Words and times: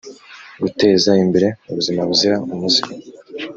guteza 0.61 1.11
imbere 1.23 1.47
ubuzima 1.69 2.01
buzira 2.09 2.35
umuze 2.53 2.81